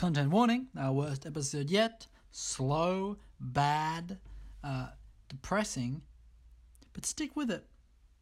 [0.00, 2.06] Content warning: our worst episode yet.
[2.30, 4.16] Slow, bad,
[4.64, 4.86] uh,
[5.28, 6.00] depressing.
[6.94, 7.66] But stick with it.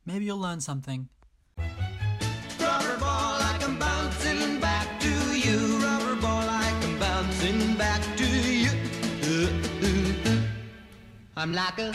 [0.05, 1.09] Maybe you'll learn something.
[1.57, 5.79] Rubber ball I'm bouncing back to you.
[5.79, 8.71] Rubber ball I'm bouncing back to you.
[9.23, 9.47] Uh,
[9.87, 10.41] uh, uh.
[11.37, 11.93] I'm like a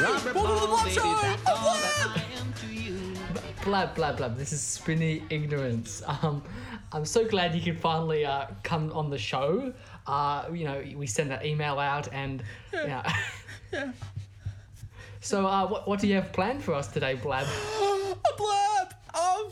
[0.00, 0.94] rubber ball, baby.
[0.94, 2.23] That's all that I am to
[3.64, 4.36] Blab, blab, blab.
[4.36, 6.02] This is Spinny Ignorance.
[6.06, 6.42] Um,
[6.92, 9.72] I'm so glad you could finally uh, come on the show.
[10.06, 12.42] Uh, you know, we send that email out and,
[12.74, 13.10] yeah.
[15.20, 17.46] So, uh, what, what do you have planned for us today, Blab?
[17.80, 18.94] A blab!
[19.14, 19.50] Um,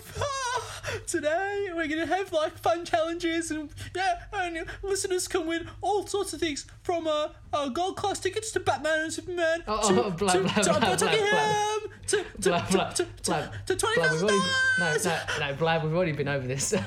[1.07, 6.33] today we're gonna have like fun challenges and yeah, and listeners can win all sorts
[6.33, 10.11] of things from uh, uh gold class tickets to Batman and Superman Oh, to, oh,
[10.11, 14.01] to, blab, to, blab, to, Buckingham, to, to, Blab, blab, to, to, to, to twenty
[14.01, 14.47] thousand already,
[14.79, 16.75] no, no, no, Blab, we've already been over this.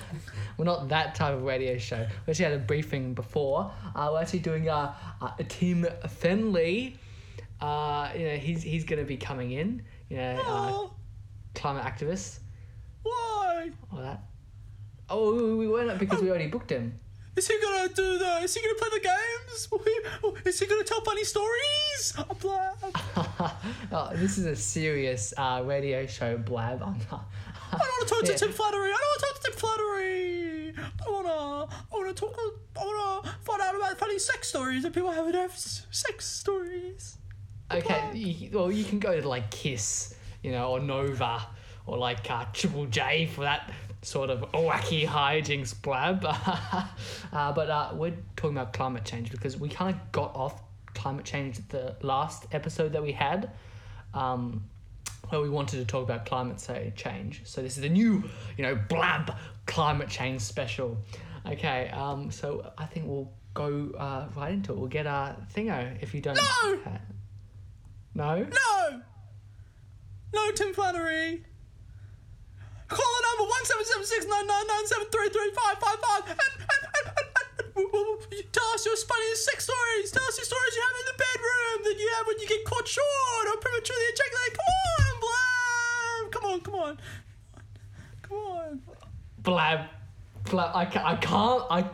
[0.58, 1.98] We're not that type of radio show.
[2.26, 3.72] We actually had a briefing before.
[3.94, 6.96] Uh, we're actually doing uh, uh, Tim Fenley.
[7.60, 9.84] Uh, you know, he's he's going to be coming in.
[10.10, 12.40] You know, uh, climate activist.
[13.90, 13.98] Why?
[13.99, 14.24] Or that.
[15.10, 16.99] Oh, we weren't because we already booked him.
[17.35, 18.38] Is he gonna do the?
[18.44, 20.46] Is he gonna play the games?
[20.46, 22.13] Is he gonna tell funny stories?
[22.18, 22.77] A blab.
[23.91, 26.82] oh, this is a serious uh, radio show, Blab.
[26.82, 27.26] I'm not.
[27.72, 28.90] I don't want to talk to Tim Flattery.
[28.90, 30.74] I don't want to talk to Tim Flattery.
[31.05, 32.38] I wanna, I wanna talk.
[32.79, 37.18] I wanna find out about funny sex stories that people have have s- sex stories.
[37.72, 41.48] Okay, you, well, you can go to like Kiss, you know, or Nova,
[41.88, 46.24] or like uh, Triple J for that sort of wacky hijinks blab.
[47.34, 50.62] uh, but uh, we're talking about climate change because we kind of got off
[50.94, 53.52] climate change at the last episode that we had.
[54.13, 54.63] Um,
[55.30, 57.41] where we wanted to talk about climate say, change.
[57.46, 58.24] So this is a new,
[58.58, 60.98] you know, blab climate change special.
[61.48, 64.78] Okay, um, so I think we'll go uh, right into it.
[64.78, 66.36] We'll get our thingo if you don't.
[66.36, 66.80] No!
[68.13, 68.44] no.
[68.44, 69.02] No,
[70.34, 71.44] no, Tim Flattery.
[72.88, 75.97] Call the number one seven seven six nine nine nine seven three three five five
[76.00, 77.07] five and and and and.
[77.07, 80.12] and Tell us your funniest sex stories.
[80.12, 82.63] Tell us your stories you have in the bedroom that you have when you get
[82.66, 84.53] caught short or prematurely ejaculate.
[84.57, 86.31] Come on, Blab.
[86.31, 86.97] Come on, come on,
[88.22, 88.81] come on.
[89.40, 89.79] Blab.
[90.50, 90.72] Blab.
[90.75, 91.63] I, ca- I can't.
[91.69, 91.90] I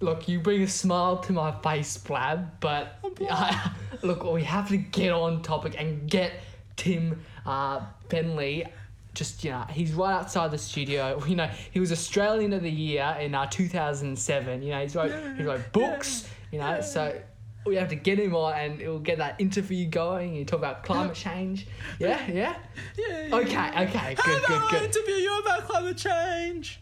[0.00, 0.28] look.
[0.28, 2.60] You bring a smile to my face, Blab.
[2.60, 2.98] But
[3.30, 3.70] I,
[4.02, 6.32] look, we have to get on topic and get
[6.76, 8.66] Tim uh, Benley.
[9.14, 11.22] Just you know, he's right outside the studio.
[11.26, 14.62] You know, he was Australian of the Year in uh, 2007.
[14.62, 16.28] You know, he's wrote he wrote books.
[16.50, 17.20] You know, so
[17.64, 20.34] we have to get him on, and it'll get that interview going.
[20.34, 21.66] You talk about climate change.
[21.98, 22.56] Yeah, yeah.
[22.98, 24.82] Yeah, yeah, Okay, okay, How good, about good, I good.
[24.96, 26.80] interview you about climate change?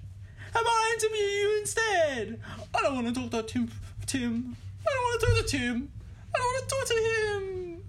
[0.55, 2.41] How about I interview you instead?
[2.75, 3.71] I don't want to talk to Tim.
[4.07, 4.57] Tim.
[4.87, 5.93] I don't want to talk to Tim.
[6.35, 7.83] I don't want to talk to him.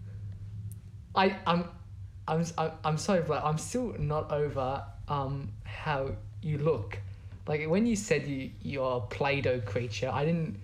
[1.15, 1.69] I I'm
[2.31, 6.11] I'm I'm, I'm sorry, but I'm still not over um how
[6.41, 6.97] you look.
[7.45, 10.57] Like when you said you you're a Play-Doh creature, I didn't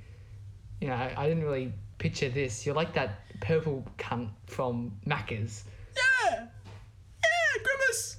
[0.79, 2.65] you know I didn't really picture this.
[2.65, 5.65] You're like that purple cunt from Macca's.
[5.95, 6.47] Yeah.
[7.25, 8.17] Yeah, Grimace.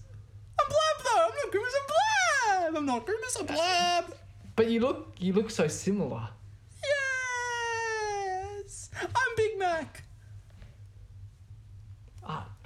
[0.61, 1.25] I'm Blab though.
[1.25, 1.75] I'm not Grimace.
[1.81, 2.77] I'm Blab.
[2.77, 3.37] I'm not Grimace.
[3.41, 4.15] I'm Blab.
[4.57, 6.29] But you look you look so similar.
[8.63, 8.91] Yes.
[9.01, 10.03] I'm Big Mac.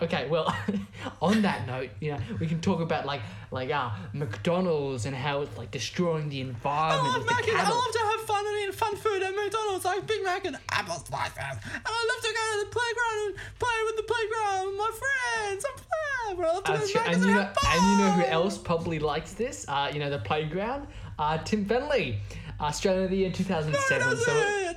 [0.03, 0.53] Okay, well,
[1.23, 3.21] on that note, you know, we can talk about like
[3.51, 7.09] like uh, McDonald's and how it's like destroying the environment.
[7.09, 7.49] I love Mac.
[7.55, 10.57] I love to have fun and eat fun food at McDonald's, like Big Mac and
[10.71, 11.37] apple slices.
[11.39, 14.91] And I love to go to the playground and play with the playground with my
[15.03, 15.65] friends.
[15.69, 16.47] I'm Blab.
[16.51, 17.03] I love to go That's to true.
[17.05, 19.65] Mac's And you know, and you know who else probably likes this?
[19.69, 20.87] Uh, you know, the playground.
[21.19, 22.17] Uh, Tim Fenley,
[22.61, 24.01] Australian of the Year No, he 2007.
[24.09, 24.27] doesn't.
[24.35, 24.77] no, he doesn't.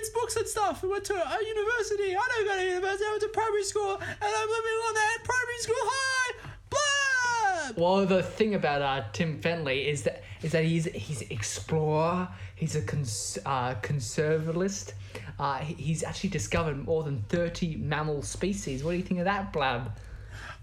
[0.00, 0.80] Reads books and stuff.
[0.80, 2.16] He went to a university.
[2.16, 3.04] I don't go to university.
[3.06, 6.32] I went to primary school, and I'm living on that primary school high.
[6.70, 7.76] Blab.
[7.78, 12.28] well, the thing about uh, Tim Fenley is that is that he's he's an explorer.
[12.56, 14.92] He's a cons- uh, conservativist.
[15.38, 18.82] Uh, he's actually discovered more than 30 mammal species.
[18.84, 19.92] What do you think of that, Blab?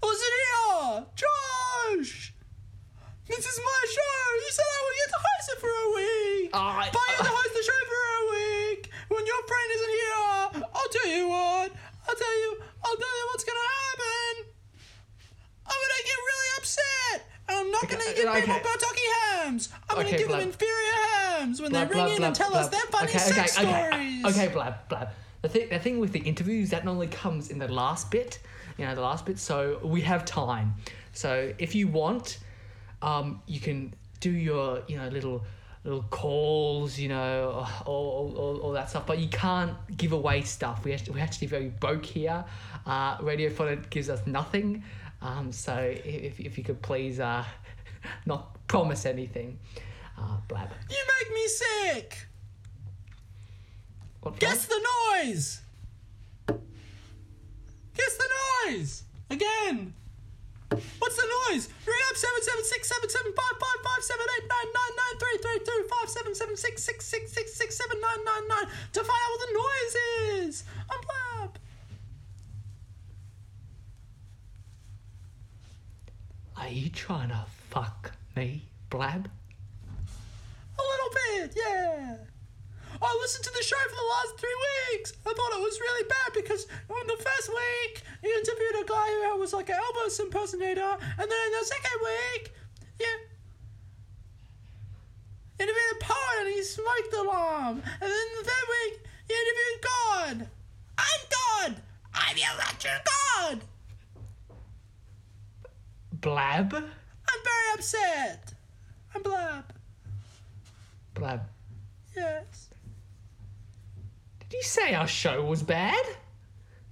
[0.02, 1.06] Who's in here?
[1.14, 2.34] Josh.
[3.28, 4.34] This is my show.
[4.34, 6.50] You said I would get to host it for a week.
[6.54, 8.47] I- but I get to host the show for a week.
[9.08, 11.72] When your friend isn't here, I'll tell you what.
[12.08, 12.58] I'll tell you.
[12.84, 14.52] I'll tell you what's gonna happen.
[15.66, 17.26] I'm gonna get really upset.
[17.48, 18.40] And I'm not Okay, gonna give okay.
[18.40, 19.68] people Bertocchi hams.
[19.88, 20.40] I'm gonna give Blab.
[20.40, 23.08] them inferior hams when Blab, they ring blab, in blab, and tell us their funny
[23.08, 24.36] okay, sex okay, okay, stories.
[24.36, 25.08] Okay, blab, blab.
[25.42, 28.38] The thing, the thing with the interviews that normally comes in the last bit,
[28.76, 29.38] you know, the last bit.
[29.38, 30.74] So we have time.
[31.12, 32.38] So if you want,
[33.02, 35.44] um, you can do your, you know, little
[35.88, 39.06] little calls, you know, all, all, all that stuff.
[39.06, 40.84] But you can't give away stuff.
[40.84, 42.44] We actually, we're actually very broke here.
[42.84, 44.84] Uh, Radio Fun gives us nothing.
[45.22, 47.44] Um, so if, if you could please uh,
[48.26, 49.58] not promise anything.
[50.18, 50.68] Uh, blab.
[50.90, 52.26] You make me sick.
[54.20, 55.62] What, Guess the noise.
[56.48, 58.28] Guess the
[58.66, 59.94] noise again.
[60.70, 61.68] What's the noise?
[61.86, 65.18] Ring up seven seven six seven seven five five five seven eight nine nine nine
[65.18, 68.66] three three two five seven seven six six six six six seven nine nine nine
[68.92, 70.64] to find out what the noise is.
[70.90, 71.58] I'm Blab.
[76.58, 79.30] Are you trying to fuck me, Blab?
[80.78, 82.16] A little bit, yeah.
[83.00, 84.58] I listened to the show for the last three
[84.90, 85.12] weeks.
[85.24, 89.08] I thought it was really bad because on the first week, you interviewed a guy
[89.30, 92.52] who was like an Elvis impersonator, and then in the second week,
[92.98, 93.18] yeah,
[95.60, 99.82] interviewed a poet and he smoked the alarm, and then the third week, you interviewed
[99.82, 100.48] God.
[100.98, 101.82] I'm God.
[102.14, 103.60] I'm your electric God.
[106.20, 106.74] Blab?
[106.74, 108.54] I'm very upset.
[109.14, 109.72] I'm Blab.
[111.14, 111.42] Blab.
[112.16, 112.67] Yes.
[114.48, 116.04] Did you say our show was bad?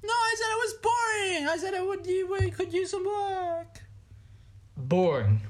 [0.03, 1.49] No, I said it was boring.
[1.49, 3.81] I said it would you we could use some work.
[4.77, 5.41] Boring.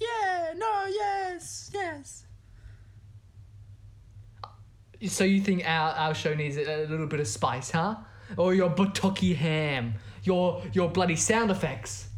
[0.00, 2.24] Yeah, no, yes, yes.
[5.08, 7.96] So you think our, our show needs a, little bit of spice, huh?
[8.36, 12.08] Or your Bertocchi ham, your your bloody sound effects.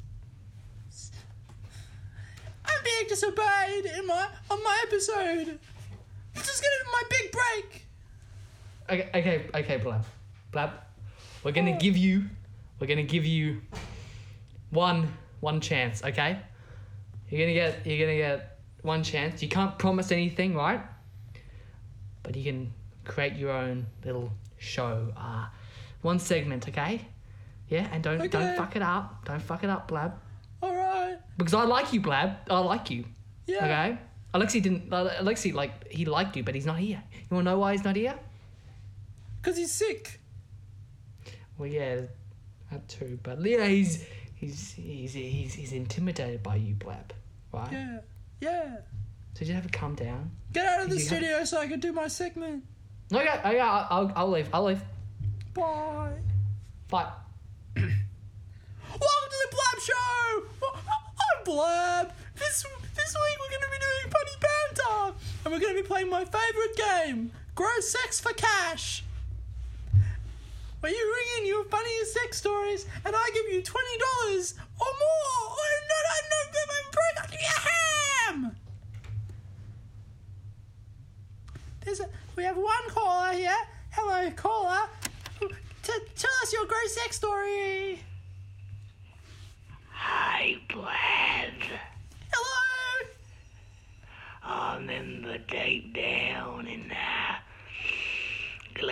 [2.64, 5.58] I'm being disobeyed in my on my episode.
[6.34, 7.83] This is gonna be my big break.
[8.90, 10.04] Okay, okay, okay, Blab.
[10.52, 10.70] Blab.
[11.42, 12.24] We're gonna give you
[12.80, 13.62] we're gonna give you
[14.70, 15.08] one
[15.40, 16.38] one chance, okay?
[17.28, 19.42] You're gonna get you're gonna get one chance.
[19.42, 20.80] You can't promise anything, right?
[22.22, 22.72] But you can
[23.04, 25.12] create your own little show.
[25.16, 25.46] Uh
[26.02, 27.00] one segment, okay?
[27.68, 28.28] Yeah, and don't Okay.
[28.28, 29.24] don't fuck it up.
[29.24, 30.12] Don't fuck it up, Blab.
[30.62, 31.16] All right.
[31.38, 32.36] Because I like you, Blab.
[32.50, 33.04] I like you.
[33.46, 33.64] Yeah.
[33.64, 33.98] Okay?
[34.34, 37.02] Alexi didn't Alexi like he liked you, but he's not here.
[37.12, 38.14] You wanna know why he's not here?
[39.44, 40.20] Cause he's sick.
[41.58, 42.00] Well, yeah,
[42.72, 43.18] that too.
[43.22, 44.04] But yeah, he's
[44.34, 47.12] he's he's he's, he's intimidated by you, Blab.
[47.52, 47.70] Right?
[47.70, 47.98] Yeah.
[48.40, 48.76] Yeah.
[49.34, 50.30] So you have to calm down.
[50.52, 52.64] Get out of the You have- studio so I can do my segment.
[53.12, 54.48] Okay, okay, oh, I'll, I'll, I'll leave.
[54.52, 54.80] I'll leave.
[55.52, 56.12] Bye.
[56.88, 57.12] Bye.
[57.76, 60.42] Welcome to the Blab Show!
[60.62, 62.12] Oh, I'm Blab!
[62.36, 62.64] This,
[62.96, 65.16] this week we're going to be doing funny banter!
[65.44, 69.04] And we're going to be playing my favourite game, Grow Sex for Cash!
[70.84, 75.48] Where you ring in your funniest sex stories and I give you $20 or more!
[75.48, 78.56] Or no, no, no, no, I'm broke, give you a ham!
[81.82, 83.56] There's a, we have one caller here.
[83.92, 84.86] Hello, caller.
[85.40, 88.02] T- tell us your gross sex story.
[89.88, 91.62] Hi, Blab.
[92.30, 93.08] Hello.
[94.42, 97.23] I remember deep down in uh,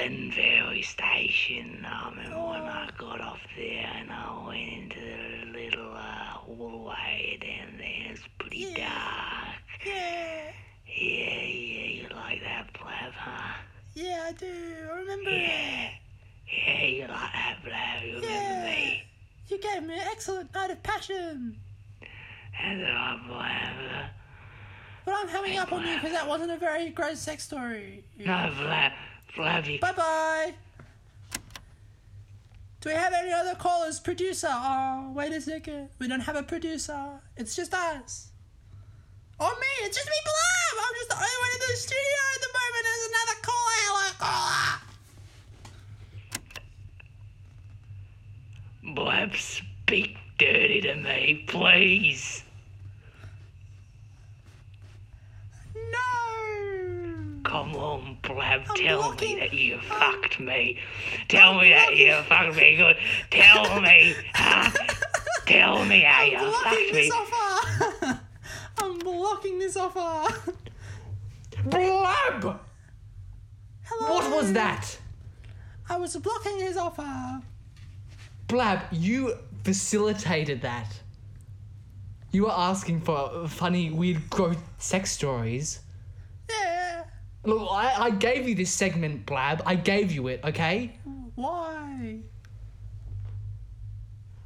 [0.02, 1.86] Glenferrie Station.
[1.88, 5.98] I remember when I got off there and I went into the little uh,
[6.42, 8.10] hallway down there.
[8.12, 8.88] It's pretty Yeah.
[8.88, 9.86] dark.
[9.86, 10.50] Yeah.
[10.88, 13.54] Yeah, yeah, you like that, Blab, huh?
[13.94, 14.46] Yeah, I do.
[14.92, 15.40] I remember it.
[15.40, 15.88] Yeah.
[16.66, 18.02] Yeah, you like that, Blab.
[18.02, 18.64] You remember Yeah.
[18.64, 19.02] me?
[19.48, 21.60] You gave me an excellent night of passion.
[22.00, 24.10] That's right, Blab.
[25.04, 28.04] But I'm hanging up on you because that wasn't a very gross sex story.
[28.18, 28.92] No, Blab.
[29.36, 30.54] Blab, you Bye bye.
[32.80, 34.00] Do we have any other callers?
[34.00, 34.48] Producer?
[34.50, 35.88] Oh, wait a second.
[35.98, 37.20] We don't have a producer.
[37.36, 38.32] It's just us.
[39.38, 39.86] Oh, me.
[39.86, 40.84] It's just me, Blab.
[40.84, 42.84] I'm just the only one in the studio at the moment.
[42.84, 43.78] There's another caller.
[43.86, 44.80] Hello, caller.
[48.94, 52.42] Blab, speak dirty to me, please.
[55.74, 57.41] No.
[57.52, 59.82] Come on, Blab, I'm tell blocking- me that you I'm-
[60.22, 60.78] fucked me.
[61.28, 62.96] Tell I'm me that you fucked me good.
[63.30, 64.70] Tell me, huh?
[65.44, 66.92] Tell me how you blocking fucked me.
[66.92, 68.20] this offer.
[68.78, 70.52] I'm blocking this offer.
[71.66, 72.58] Blab!
[73.84, 74.14] Hello.
[74.14, 74.98] What was that?
[75.90, 77.42] I was blocking his offer.
[78.48, 80.88] Blab, you facilitated that.
[82.30, 85.80] You were asking for funny, weird, gross sex stories.
[87.44, 89.62] Look, I, I gave you this segment, Blab.
[89.66, 90.96] I gave you it, okay?
[91.34, 92.20] Why?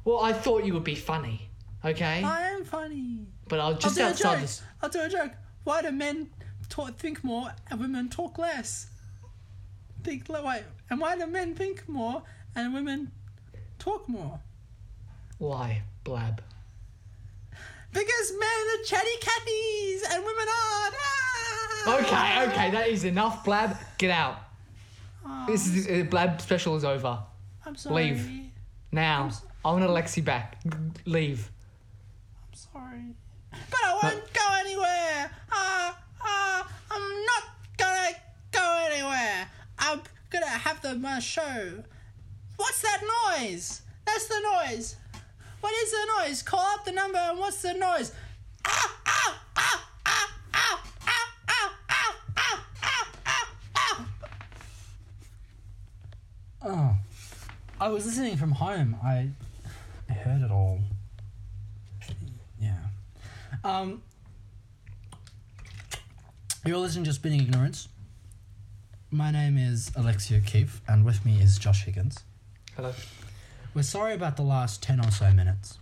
[0.03, 1.49] Well, I thought you would be funny,
[1.85, 2.23] okay?
[2.23, 3.27] I am funny.
[3.47, 4.39] But I'll just do a joke.
[4.39, 4.61] this.
[4.81, 5.31] I'll do a joke.
[5.63, 6.29] Why do men
[6.69, 8.87] talk, think more and women talk less.
[10.03, 12.23] Think wait, and why do men think more
[12.55, 13.11] and women
[13.79, 14.39] talk more?
[15.37, 16.41] Why, Blab?
[17.91, 20.95] Because men are chatty catties and women aren't.
[20.95, 21.26] Ah!
[21.85, 23.77] Okay, okay, that is enough, Blab.
[23.97, 24.39] Get out.
[25.47, 27.19] This is uh, Blab special is over.
[27.65, 27.95] I'm sorry.
[27.95, 28.29] Leave.
[28.91, 29.29] Now,
[29.63, 30.57] I want Alexi back.
[31.05, 31.49] Leave.
[32.49, 33.15] I'm sorry.
[33.51, 35.31] But I won't go anywhere.
[35.51, 37.43] Ah, ah, I'm not
[37.77, 38.15] gonna
[38.51, 39.47] go anywhere.
[39.79, 41.83] I'm gonna have the my show.
[42.57, 43.01] What's that
[43.39, 43.81] noise?
[44.05, 44.95] That's the noise.
[45.61, 46.41] What is the noise?
[46.43, 48.11] Call up the number and what's the noise?
[57.87, 58.97] I was listening from home.
[59.01, 59.29] I,
[60.09, 60.81] I heard it all.
[62.59, 62.75] Yeah.
[63.63, 64.01] Um,
[66.65, 67.87] you're listening to Spinning Ignorance.
[69.09, 72.25] My name is Alexia Keefe, and with me is Josh Higgins.
[72.75, 72.93] Hello.
[73.73, 75.77] We're sorry about the last 10 or so minutes.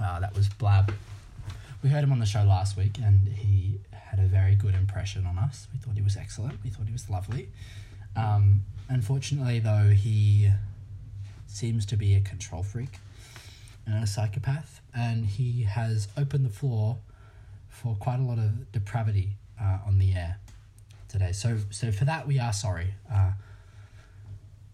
[0.00, 0.94] Uh, that was Blab.
[1.82, 5.26] We heard him on the show last week, and he had a very good impression
[5.26, 5.66] on us.
[5.72, 6.62] We thought he was excellent.
[6.62, 7.48] We thought he was lovely.
[8.14, 10.52] Um, unfortunately, though, he
[11.52, 12.98] seems to be a control freak
[13.86, 16.98] and a psychopath, and he has opened the floor
[17.68, 20.38] for quite a lot of depravity uh, on the air
[21.08, 21.32] today.
[21.32, 22.94] So, so for that, we are sorry.
[23.12, 23.32] Uh,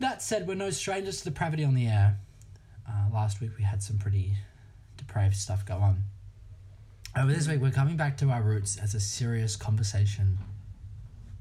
[0.01, 2.19] that said, we're no strangers to depravity on the air.
[2.89, 4.33] Uh, last week we had some pretty
[4.97, 6.05] depraved stuff go on.
[7.17, 10.39] Over this week, we're coming back to our roots as a serious conversation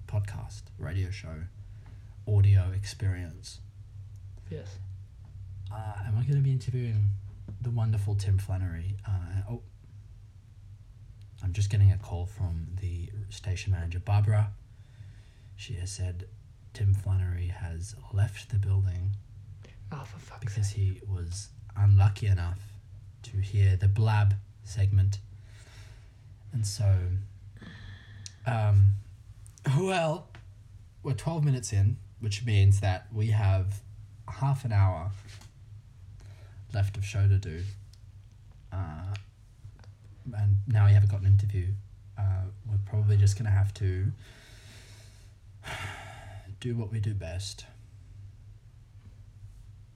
[0.07, 1.43] podcast, radio show,
[2.27, 3.59] audio experience.
[4.49, 4.67] Yes.
[5.73, 7.09] Uh, and we're going to be interviewing
[7.61, 8.95] the wonderful Tim Flannery.
[9.07, 9.61] Uh, oh,
[11.43, 14.51] I'm just getting a call from the station manager, Barbara.
[15.55, 16.25] She has said
[16.73, 19.11] Tim Flannery has left the building
[19.91, 20.75] Oh, for fuck's because sake.
[20.77, 22.59] he was unlucky enough
[23.23, 25.19] to hear the blab segment.
[26.53, 26.93] And so,
[28.45, 28.93] um,
[29.77, 30.27] well,
[31.03, 33.81] we're 12 minutes in, which means that we have
[34.27, 35.11] half an hour
[36.77, 37.63] left of show to do.
[38.71, 39.15] Uh,
[40.37, 41.65] and now we haven't got an interview.
[42.19, 44.11] Uh, we're probably just going to have to
[46.59, 47.65] do what we do best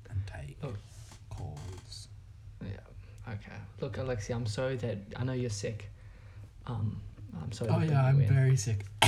[0.09, 0.73] and take Oh.
[1.29, 2.07] calls.
[2.63, 2.69] Yeah.
[3.33, 3.59] Okay.
[3.79, 5.87] Look, Alexi, I'm sorry that I know you're sick.
[6.65, 6.99] Um,
[7.43, 7.69] I'm sorry.
[7.71, 8.27] Oh yeah, I'm in.
[8.33, 8.85] very sick.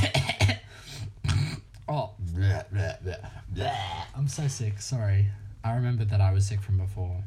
[1.88, 3.20] oh, bleh, bleh, bleh,
[3.56, 3.75] bleh.
[4.15, 4.80] I'm so sick.
[4.80, 5.27] Sorry,
[5.63, 7.24] I remembered that I was sick from before,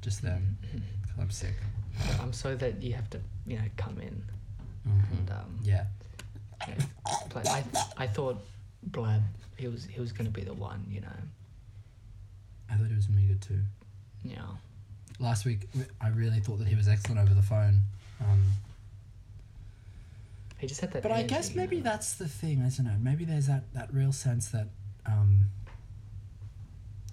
[0.00, 0.56] just then,
[1.02, 1.54] because I'm sick.
[2.20, 4.22] I'm sorry that you have to, you know, come in.
[4.88, 5.18] Mhm.
[5.18, 5.84] And um, Yeah.
[6.66, 6.74] yeah,
[7.34, 7.64] but I,
[7.96, 8.42] I thought
[8.84, 9.22] Blab,
[9.56, 11.08] he was, he was gonna be the one, you know.
[12.70, 13.60] I thought it was me good too.
[14.24, 14.42] Yeah.
[15.18, 15.68] Last week,
[16.00, 17.80] I really thought that he was excellent over the phone.
[18.20, 18.52] Um,
[20.58, 21.02] He just had that.
[21.02, 21.82] But I energy, guess you maybe know.
[21.84, 22.98] that's the thing, isn't it?
[23.00, 24.68] Maybe there's that, that real sense that
[25.06, 25.46] um,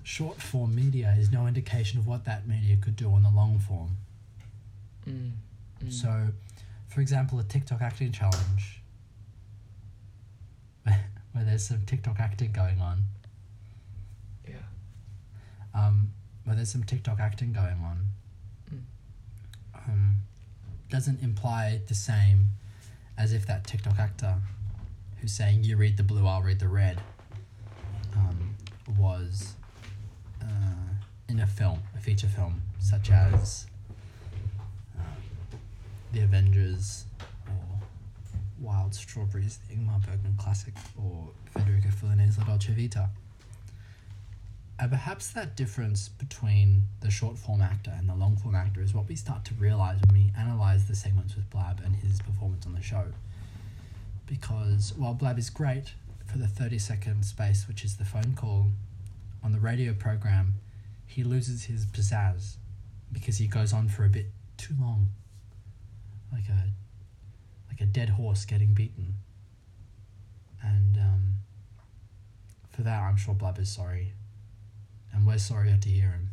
[0.05, 3.57] short form media is no indication of what that media could do on the long
[3.57, 3.97] form.
[5.09, 5.31] Mm,
[5.83, 5.91] mm.
[5.91, 6.27] So,
[6.87, 8.81] for example, a TikTok acting challenge
[10.85, 13.03] where there's some TikTok acting going on,
[14.47, 14.53] yeah.
[15.73, 16.11] um,
[16.43, 18.05] where there's some TikTok acting going on,
[18.73, 18.81] Mm.
[19.87, 20.15] um,
[20.89, 22.49] doesn't imply the same
[23.17, 24.35] as if that TikTok actor
[25.19, 27.01] who's saying, You read the blue, I'll read the red,
[28.15, 28.55] um,
[28.99, 29.55] was
[30.45, 30.93] uh,
[31.29, 33.67] in a film, a feature film, such as
[34.97, 35.05] um,
[36.13, 37.05] The Avengers
[37.47, 37.79] or
[38.59, 43.09] Wild Strawberries, the Ingmar Bergman classic, or Federico Fellini's La Dolce Vita.
[44.77, 48.93] And perhaps that difference between the short form actor and the long form actor is
[48.93, 52.65] what we start to realize when we analyze the segments with Blab and his performance
[52.65, 53.05] on the show.
[54.27, 55.93] Because while Blab is great
[56.25, 58.67] for the 30 second space, which is the phone call,
[59.45, 60.55] on the radio program,
[61.05, 62.55] he loses his pizzazz
[63.11, 64.25] because he goes on for a bit
[64.57, 65.09] too long.
[66.33, 66.71] Like a
[67.69, 69.13] like a dead horse getting beaten.
[70.63, 71.33] And um,
[72.71, 74.13] for that, I'm sure Blab is sorry.
[75.13, 76.31] And we're sorry to hear him.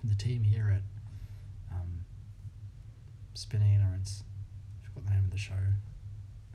[0.00, 2.04] From the team here at um,
[3.34, 4.22] Spinning Ignorance,
[4.80, 5.54] I forgot the name of the show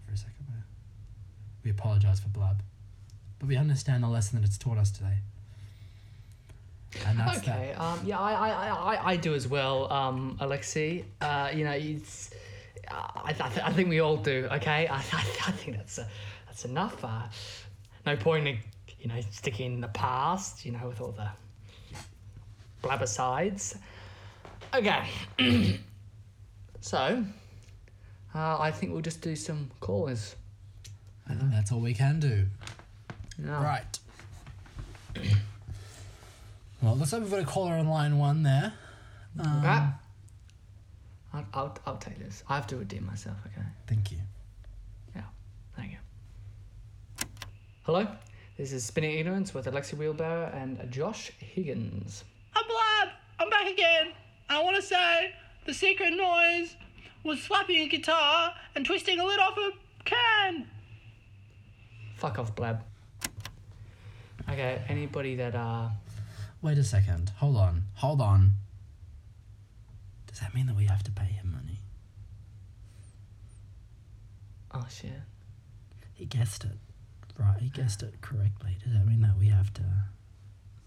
[0.05, 0.65] for a second there.
[1.63, 2.63] We apologise for Blab.
[3.44, 5.18] But we understand the lesson that it's taught us today.
[7.06, 7.74] And that's Okay.
[7.74, 11.04] Um, yeah, I, I, I, I- do as well, um, Alexi.
[11.20, 12.30] Uh, you know, it's.
[12.90, 14.48] I, I, th- I think we all do.
[14.50, 16.08] Okay, I, I, I think that's uh,
[16.46, 17.04] that's enough.
[17.04, 17.24] Uh,
[18.06, 18.60] no point in
[19.02, 20.66] you know sticking in the past.
[20.66, 21.28] You know, with all the
[22.82, 23.76] blabbersides.
[24.74, 25.04] Okay,
[26.80, 27.26] so
[28.34, 30.34] uh, I think we'll just do some callers.
[31.30, 32.46] I think that's all we can do.
[33.44, 33.63] Yeah.
[33.63, 34.00] Right.
[36.82, 38.74] Well, it looks like we've got a caller on line one there.
[39.40, 40.00] Um, Ah.
[41.34, 42.44] I'll, I'll, I'll take this.
[42.48, 43.66] I have to redeem myself, okay?
[43.88, 44.20] Thank you.
[45.16, 45.24] Yeah,
[45.75, 45.98] thank you.
[47.84, 48.08] Hello,
[48.58, 52.24] this is Spinning Ignorance with Alexi Wheelbarrow and Josh Higgins.
[52.56, 53.16] I'm Blab.
[53.40, 54.12] I'm back again.
[54.50, 55.32] I want to say
[55.66, 56.75] the secret noise
[57.24, 59.72] was slapping a guitar and twisting a lid off a
[60.06, 60.68] can.
[62.18, 62.84] Fuck off, Blab.
[64.50, 65.90] Okay, anybody that, uh,
[66.62, 67.32] Wait a second.
[67.38, 67.84] Hold on.
[67.96, 68.52] Hold on.
[70.28, 71.80] Does that mean that we have to pay him money?
[74.74, 75.12] oh shit.
[76.14, 76.78] He guessed it.
[77.38, 78.78] Right, he guessed it correctly.
[78.84, 79.84] Does that mean that we have to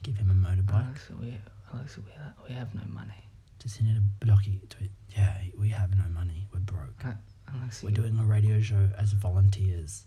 [0.02, 0.84] give him a motorbike?
[0.86, 1.36] Alex, we,
[1.74, 2.04] Alex, we,
[2.48, 3.28] we have no money.
[3.58, 4.60] Does he need a blocky?
[4.80, 4.90] It?
[5.16, 6.46] Yeah, we have no money.
[6.52, 7.04] We're broke.
[7.04, 7.12] Uh,
[7.58, 10.04] Alex, We're doing a radio show as volunteers.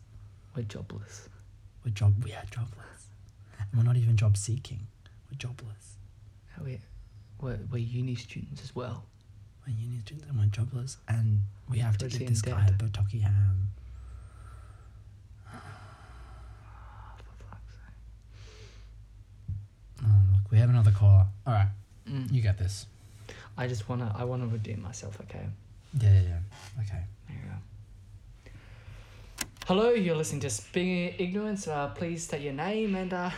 [0.56, 1.28] we're jobless.
[1.86, 2.24] We're job.
[2.24, 2.99] We are jobless.
[3.60, 4.88] And we're not even job seeking.
[5.30, 5.98] We're jobless.
[6.64, 6.80] We,
[7.40, 9.04] we're, we're uni students as well.
[9.66, 12.72] We're uni students and we're jobless, and we have to give this guy a.
[12.72, 13.70] Bertocchi ham.
[20.04, 21.26] Oh, look, we have another caller.
[21.46, 21.68] All right,
[22.10, 22.32] Mm.
[22.32, 22.86] you get this.
[23.58, 25.46] I just wanna, I wanna redeem myself, okay?
[26.00, 26.82] Yeah, yeah, yeah.
[26.84, 27.04] Okay.
[29.70, 29.90] There you go.
[29.90, 31.68] Hello, you're listening to Spinning Ignorance.
[31.68, 33.30] Uh, please state your name and, uh,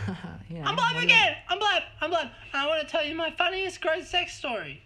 [0.48, 0.64] you know.
[0.64, 1.36] I'm Blab what do you- again.
[1.48, 1.82] I'm Blab.
[2.00, 2.28] I'm Blab.
[2.54, 4.82] I want to tell you my funniest gross sex story.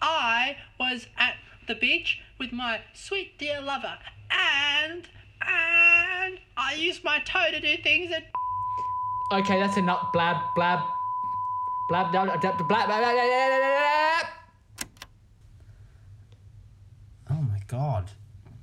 [0.00, 1.34] I was at
[1.68, 3.96] the beach with my sweet dear lover,
[4.30, 5.08] and
[5.42, 8.24] and I used my toe to do things that
[9.32, 10.12] Okay, that's enough.
[10.12, 10.80] Blab, blab,
[11.88, 14.26] blab, blab, blab, blab, blab, blab, blab, blab, blab.
[17.30, 18.10] Oh my god,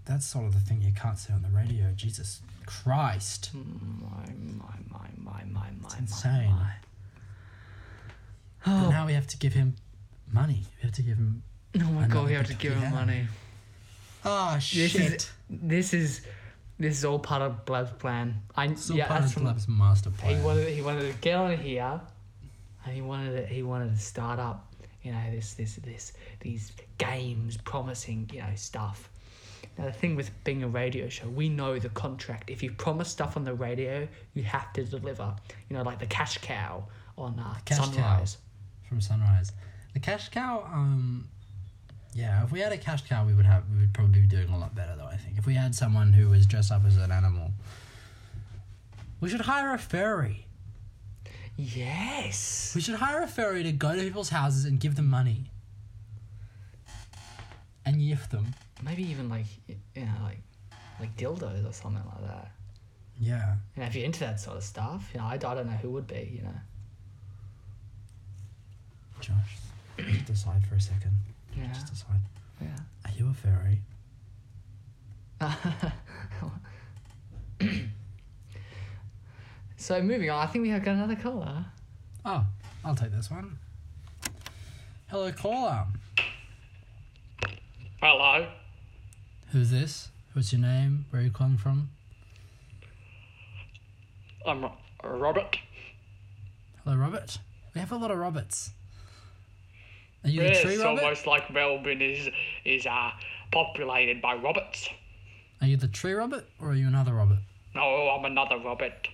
[0.09, 1.85] that's sort of the thing you can't say on the radio.
[1.95, 6.49] Jesus Christ, mm, My, my, my, my, my, my, insane.
[6.49, 6.71] my.
[8.65, 8.89] But oh.
[8.89, 9.75] now we have to give him
[10.33, 10.63] money.
[10.77, 11.43] We have to give him.
[11.79, 13.27] Oh my god, we have to give him money.
[14.25, 15.13] Oh This shit!
[15.13, 16.21] is, this is,
[16.79, 18.41] this is all part of Blab's plan.
[18.55, 20.43] I, Still yeah, part that's of Blab's master he plan.
[20.43, 22.01] wanted, he wanted to get on here,
[22.85, 26.71] and he wanted to, he wanted to start up, you know, this, this, this, these
[26.97, 29.09] games promising, you know, stuff.
[29.79, 32.49] Now the thing with being a radio show, we know the contract.
[32.49, 35.33] If you promise stuff on the radio, you have to deliver.
[35.69, 36.83] You know, like the cash cow
[37.17, 37.85] on uh, Cash cow.
[37.85, 38.37] Sunrise.
[38.89, 39.53] from Sunrise.
[39.93, 41.29] The cash cow, um,
[42.13, 44.49] yeah, if we had a cash cow, we would have we would probably be doing
[44.49, 45.05] a lot better though.
[45.05, 47.51] I think if we had someone who was dressed up as an animal,
[49.21, 50.45] we should hire a fairy.
[51.55, 52.73] Yes.
[52.75, 55.51] We should hire a fairy to go to people's houses and give them money
[57.85, 58.55] and yiff them.
[58.83, 60.39] Maybe even like you know, like
[60.99, 62.51] like dildos or something like that.
[63.19, 63.55] Yeah.
[63.75, 65.73] You know, if you're into that sort of stuff, you know, I, I don't know
[65.73, 66.31] who would be.
[66.35, 66.55] You know.
[69.19, 69.57] Josh,
[69.97, 71.17] just decide for a second.
[71.55, 71.73] Yeah.
[71.73, 72.21] Just decide.
[72.61, 72.77] Yeah.
[73.05, 73.81] Are you a fairy?
[79.79, 81.65] So moving on, I think we have got another caller.
[82.25, 82.45] Oh,
[82.83, 83.57] I'll take this one.
[85.07, 85.85] Hello, caller.
[88.01, 88.47] Hello.
[89.51, 90.09] Who's this?
[90.33, 91.05] What's your name?
[91.09, 91.89] Where are you calling from?
[94.45, 94.65] I'm
[95.03, 95.57] Robert.
[96.83, 97.37] Hello, Robert.
[97.73, 98.71] We have a lot of Roberts.
[100.23, 101.01] Are you the Yes, tree it's Robert?
[101.03, 102.29] almost like Melbourne is
[102.65, 103.11] is uh,
[103.51, 104.89] populated by Roberts.
[105.61, 107.39] Are you the tree Robert or are you another Robert?
[107.75, 109.07] No, I'm another Robert.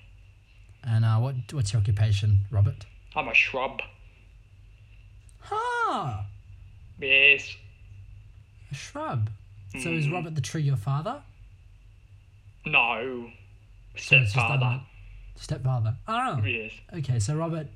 [0.84, 2.86] And uh, what what's your occupation, Robert?
[3.16, 3.82] I'm a shrub.
[5.52, 6.26] Ah,
[7.00, 7.56] Yes.
[8.72, 9.30] a shrub.
[9.82, 11.22] So is Robert the tree your father?
[12.66, 13.30] No.
[13.98, 14.82] So it's just, Stepfather.
[15.36, 15.96] Stepfather.
[16.08, 16.72] Oh, Yes.
[16.94, 17.20] okay.
[17.20, 17.68] So Robert.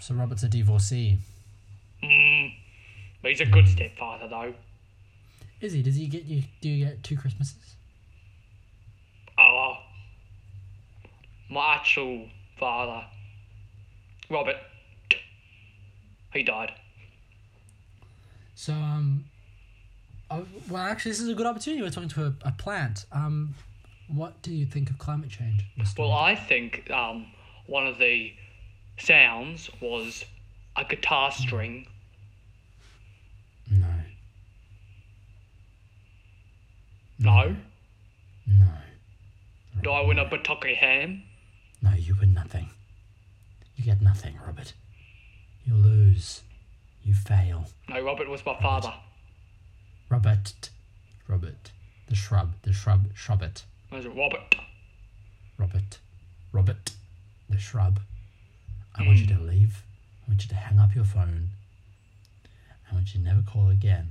[0.00, 1.18] So Robert's a divorcee.
[2.02, 2.52] Mm.
[3.22, 4.54] He's a good stepfather though.
[5.60, 5.82] Is he?
[5.82, 6.42] Does he get you?
[6.60, 7.74] Do you get two Christmases?
[9.38, 9.74] Oh.
[11.50, 13.04] My actual father,
[14.28, 14.56] Robert,
[16.32, 16.72] he died.
[18.54, 19.24] So um.
[20.30, 21.82] Oh, well, actually, this is a good opportunity.
[21.82, 23.06] We're talking to a, a plant.
[23.12, 23.54] Um,
[24.08, 25.98] what do you think of climate change, Mr.
[26.00, 27.26] Well, I think um,
[27.66, 28.32] one of the
[28.98, 30.24] sounds was
[30.76, 31.86] a guitar string.
[33.70, 33.86] No.
[37.18, 37.56] No.
[38.46, 38.66] No.
[39.82, 41.22] Do I win a Bertocchi ham?
[41.82, 42.70] No, you win nothing.
[43.76, 44.72] You get nothing, Robert.
[45.64, 46.42] You lose.
[47.04, 47.66] You fail.
[47.88, 48.92] No, Robert was my father.
[50.08, 50.70] Robert.
[51.26, 51.70] Robert.
[52.08, 52.54] The shrub.
[52.62, 53.12] The shrub.
[53.14, 53.64] Shrobbit.
[53.92, 54.54] It was Robert.
[55.58, 55.98] Robert.
[56.52, 56.92] Robert.
[57.48, 58.00] The shrub.
[58.96, 59.36] I want you hmm.
[59.36, 59.82] to leave.
[60.26, 61.50] I want you to hang up your phone.
[62.90, 64.10] I want you to never call again.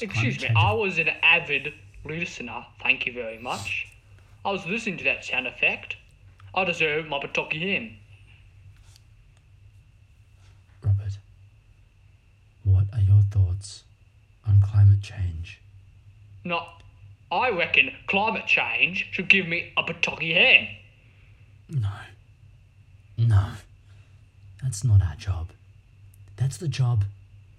[0.00, 1.72] Excuse me, I was an avid
[2.04, 2.66] listener.
[2.82, 3.86] Thank you very much.
[4.44, 5.96] I was listening to that sound effect.
[6.54, 7.96] I deserve my Bertocchi ham.
[10.82, 11.18] Robert.
[12.64, 13.84] What are your thoughts
[14.56, 15.60] on climate change?
[16.44, 16.64] No,
[17.30, 20.68] I reckon climate change should give me a Bertocchi ham.
[21.68, 21.90] No.
[23.18, 23.50] No.
[24.62, 25.50] That's not our job.
[26.36, 27.04] That's the job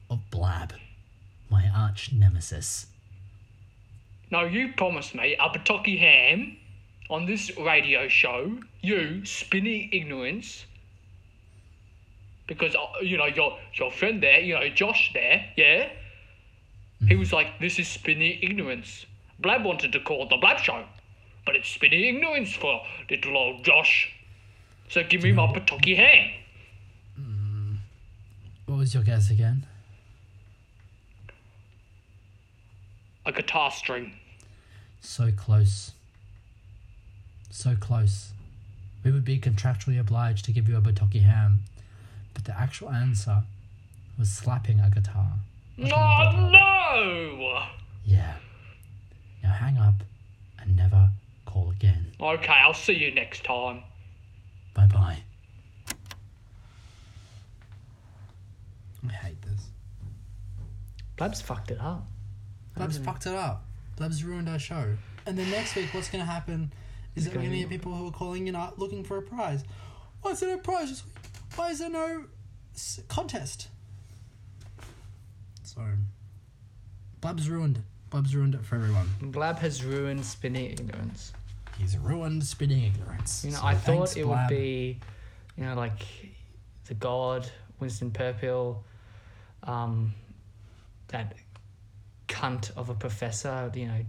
[0.09, 0.73] of Blab,
[1.49, 2.87] my arch nemesis.
[4.31, 6.57] No, you promised me a Bertocchi ham
[7.09, 8.57] on this radio show.
[8.81, 10.65] You, Spinny Ignorance.
[12.47, 15.89] Because, uh, you know, your, your friend there, you know, Josh there, yeah?
[17.05, 19.05] He was like, this is Spinny Ignorance.
[19.39, 20.85] Blab wanted to call it the Blab Show.
[21.45, 24.11] But it's Spinny Ignorance for little old Josh.
[24.89, 26.31] So give me my Bertocchi ham.
[28.65, 29.65] What was your guess again?
[33.25, 34.13] A guitar string.
[34.99, 35.91] So close.
[37.49, 38.31] So close.
[39.05, 41.63] We would be contractually obliged to give you a Bertocchi ham,
[42.33, 43.43] but the actual answer
[44.19, 45.33] was slapping a guitar.
[45.77, 47.63] No, no!
[48.05, 48.33] Yeah.
[49.43, 49.93] Now hang up
[50.59, 51.09] and never
[51.45, 52.11] call again.
[52.19, 53.83] Okay, I'll see you next time.
[54.73, 55.17] Bye bye.
[59.07, 59.67] I hate this.
[61.15, 62.05] Blab's fucked it up.
[62.75, 63.65] Blab's fucked it up.
[63.95, 64.95] Blab's ruined our show.
[65.25, 66.71] And then next week, what's going to happen
[67.15, 69.21] is that we're going to get people who are calling in up looking for a
[69.21, 69.63] prize.
[70.21, 71.15] Why is there no prize this week?
[71.55, 72.25] Why is there no
[72.75, 73.69] s- contest?
[75.77, 75.83] So,
[77.21, 77.83] Blab's ruined.
[78.09, 79.07] Blab's ruined it for everyone.
[79.21, 81.33] Blab has ruined spinning ignorance.
[81.77, 83.43] He's ruined spinning ignorance.
[83.45, 84.49] You know, So I thought it Blab.
[84.49, 84.99] would be,
[85.55, 86.03] you know, like
[86.85, 87.47] the god
[87.79, 88.77] Winston Purpill,
[89.63, 90.13] um,
[91.09, 91.35] that
[92.27, 94.05] cunt of a professor, you know,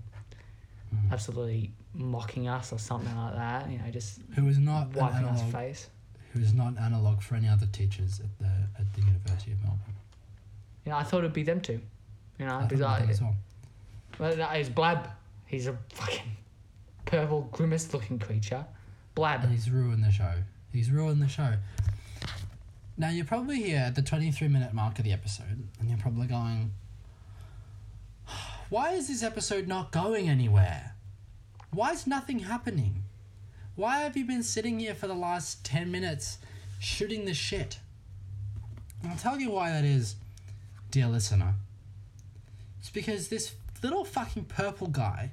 [0.90, 1.12] Hmm.
[1.12, 3.70] absolutely mocking us or something like that.
[3.70, 5.90] You know, just Who is not an wiping us analog, face.
[6.32, 8.50] who is not analog for any other teachers at the
[8.80, 9.58] at the University of.
[10.88, 11.82] You know, I thought it'd be them two.
[12.38, 13.36] You know, I thought because about I, as well.
[14.18, 15.10] well, no, it's Blab.
[15.44, 16.22] He's a fucking
[17.04, 18.64] purple grimace-looking creature.
[19.14, 19.42] Blab.
[19.42, 20.32] And he's ruined the show.
[20.72, 21.56] He's ruined the show.
[22.96, 26.26] Now you're probably here at the 23 minute mark of the episode, and you're probably
[26.26, 26.72] going,
[28.70, 30.94] "Why is this episode not going anywhere?
[31.70, 33.02] Why is nothing happening?
[33.76, 36.38] Why have you been sitting here for the last 10 minutes
[36.80, 37.78] shooting the shit?"
[39.02, 40.16] And I'll tell you why that is,
[40.90, 41.54] dear listener.
[42.80, 45.32] It's because this little fucking purple guy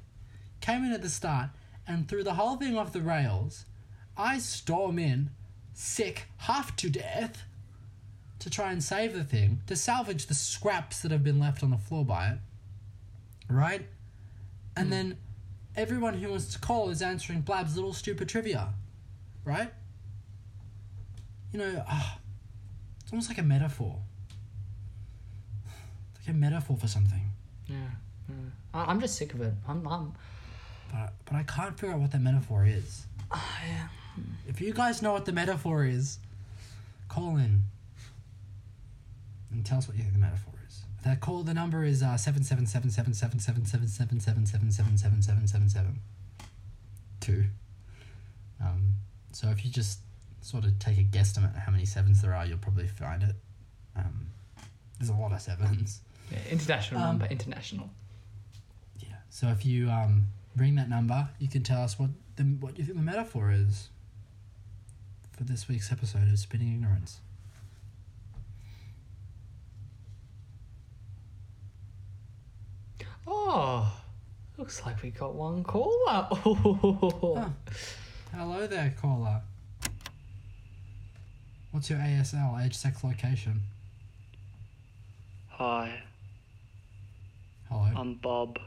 [0.61, 1.49] came in at the start
[1.87, 3.65] and threw the whole thing off the rails.
[4.17, 5.29] I storm in,
[5.73, 7.43] sick, half to death,
[8.39, 11.71] to try and save the thing, to salvage the scraps that have been left on
[11.71, 12.37] the floor by it.
[13.49, 13.85] Right?
[14.75, 15.17] And then
[15.75, 18.73] everyone who wants to call is answering Blab's little stupid trivia.
[19.43, 19.71] Right?
[21.51, 22.19] You know, ah,
[23.01, 23.99] it's almost like a metaphor
[26.25, 27.31] like a metaphor for something.
[27.67, 27.75] Yeah.
[28.29, 28.35] yeah.
[28.73, 29.53] I, am just sick of it.
[29.67, 29.87] I'm.
[29.87, 30.13] I'm...
[30.91, 33.05] But, but I can't figure out what the metaphor is.
[33.31, 33.87] Yeah.
[34.47, 36.19] If you guys know what the metaphor is,
[37.09, 37.63] call in
[39.51, 40.83] and tell us what you think the metaphor is.
[41.03, 42.15] That call, the number is uh,
[47.19, 47.45] Two.
[48.61, 48.93] Um,
[49.33, 49.99] so if you just
[50.41, 53.35] sort of take a guesstimate at how many sevens there are, you'll probably find it.
[53.95, 54.27] Um,
[54.99, 57.25] there's a lot of sevens yeah international Um, number.
[57.27, 57.89] International.
[58.99, 59.15] Yeah.
[59.29, 62.83] So if you um, ring that number, you can tell us what the, what you
[62.85, 63.89] think the metaphor is
[65.31, 67.19] for this week's episode of Spinning Ignorance.
[73.27, 73.91] Oh,
[74.57, 76.27] looks like we got one caller.
[76.45, 77.51] Oh.
[78.33, 79.41] Hello there, caller.
[81.71, 83.61] What's your ASL, age, sex, location?
[85.49, 86.01] Hi,
[87.83, 87.99] Hello.
[88.01, 88.59] I'm Bob.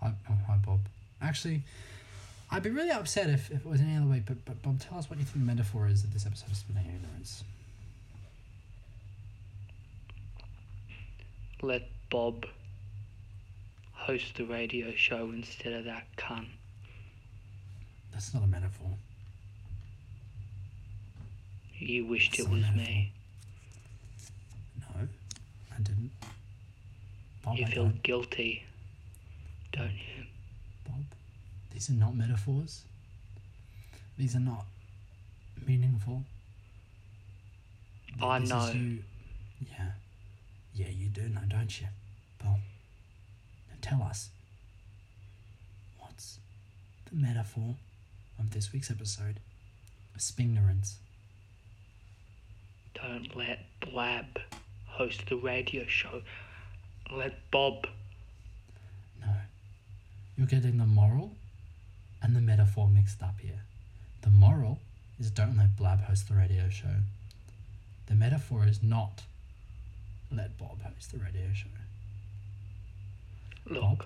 [0.00, 0.80] hi, oh, hi, Bob.
[1.20, 1.62] Actually,
[2.50, 4.98] I'd be really upset if, if it was any other way, but, but Bob, tell
[4.98, 7.44] us what you think the metaphor is of this episode of Spinning Ignorance.
[11.62, 12.46] Let Bob
[13.92, 16.46] host the radio show instead of that cunt.
[18.12, 18.88] That's not a metaphor.
[21.78, 22.76] You wished It's it was metaphor.
[22.82, 23.12] me.
[24.80, 25.08] No,
[25.76, 26.10] I didn't.
[27.44, 28.02] Bob, You I feel don't.
[28.02, 28.64] guilty,
[29.72, 30.24] don't you?
[30.86, 31.04] Bob,
[31.72, 32.82] these are not metaphors.
[34.18, 34.66] These are not
[35.66, 36.24] meaningful.
[38.08, 38.72] Th- I know.
[39.60, 39.92] Yeah.
[40.74, 41.86] Yeah, you do know, don't you?
[42.42, 42.58] Bob.
[43.70, 44.28] Now tell us.
[45.98, 46.38] What's
[47.10, 47.76] the metaphor
[48.38, 49.40] of this week's episode
[50.14, 50.96] of Spignorance?
[52.94, 54.38] Don't let Blab
[54.86, 56.22] host the radio show.
[57.12, 57.86] Let Bob.
[59.20, 59.32] No.
[60.36, 61.32] You're getting the moral
[62.22, 63.60] and the metaphor mixed up here.
[64.22, 64.78] The moral
[65.18, 66.94] is don't let Blab host the radio show.
[68.06, 69.22] The metaphor is not
[70.30, 71.68] let Bob host the radio show.
[73.66, 74.04] Look, Bob?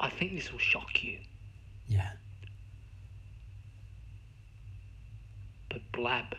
[0.00, 1.18] I think this will shock you,
[1.88, 2.10] Yeah.
[5.70, 6.36] but Blab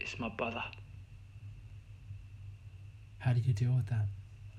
[0.00, 0.62] is my brother.
[3.26, 4.06] How did you deal with that?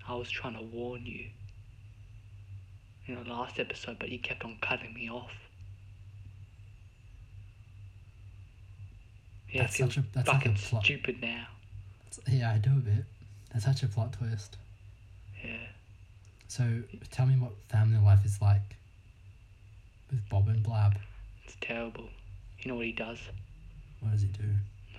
[0.09, 1.27] I was trying to warn you
[3.05, 5.31] in the last episode, but you kept on cutting me off.
[9.49, 10.83] Yeah, That's such a- that's like a fucking plot.
[10.83, 11.47] stupid now.
[12.07, 13.05] It's- yeah, I do a bit.
[13.53, 14.57] That's such a plot twist.
[15.41, 15.67] Yeah.
[16.49, 18.75] So tell me what family life is like
[20.11, 20.99] with Bob and Blab.
[21.45, 22.09] It's terrible.
[22.59, 23.19] You know what he does?
[24.01, 24.55] What does he do?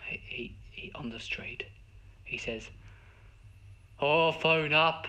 [0.07, 1.65] He, he, he on the street.
[2.25, 2.71] He says,
[4.01, 5.07] "Oh, phone up.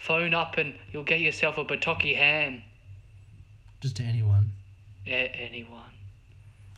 [0.00, 2.62] Phone up, and you'll get yourself a Bertocchi ham."
[3.80, 4.52] Just to anyone.
[5.06, 5.82] A- anyone.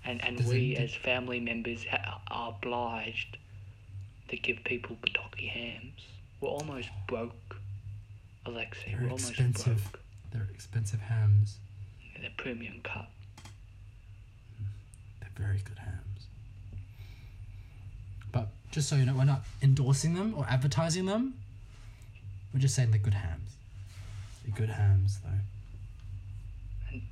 [0.05, 3.37] And and Does we it- as family members ha- are obliged
[4.29, 6.07] to give people Bertocchi hams.
[6.41, 7.57] We're almost broke,
[8.47, 8.93] Alexei.
[8.93, 9.83] They're We're almost expensive.
[9.93, 10.03] broke.
[10.33, 11.59] They're expensive hams.
[12.19, 13.09] They're premium cut.
[15.21, 16.00] They're very good hams.
[18.71, 21.35] Just so you know, we're not endorsing them or advertising them.
[22.55, 23.57] We're just saying they're good hams.
[24.45, 25.31] They're good hams, though.
[26.93, 27.03] And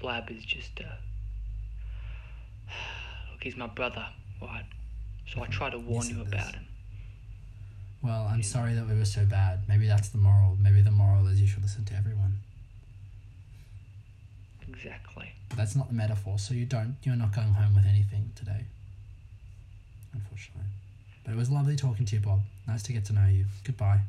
[0.00, 0.84] Blab is just uh
[3.32, 3.42] look.
[3.42, 4.06] He's my brother,
[4.40, 4.64] right?
[5.32, 6.66] So I try to warn you about him.
[8.02, 9.62] Well, I'm sorry that we were so bad.
[9.68, 10.56] Maybe that's the moral.
[10.60, 12.38] Maybe the moral is you should listen to everyone.
[14.68, 15.32] Exactly.
[15.48, 16.38] But that's not the metaphor.
[16.38, 16.96] So you don't.
[17.02, 18.66] You're not going home with anything today.
[20.16, 20.70] Unfortunately.
[21.24, 22.40] But it was lovely talking to you, Bob.
[22.66, 23.44] Nice to get to know you.
[23.64, 24.00] Goodbye.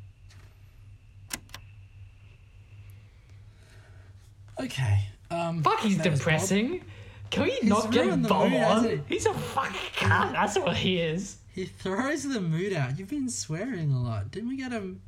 [4.60, 5.00] Okay.
[5.30, 6.82] Um, Fuck, he's depressing.
[7.30, 8.84] Can we not get Bob mood, on?
[8.86, 9.02] he?
[9.10, 10.32] He's a fucking cunt.
[10.32, 11.38] That's what he is.
[11.54, 12.98] He throws the mood out.
[12.98, 14.32] You've been swearing a lot.
[14.32, 15.02] Didn't we get him?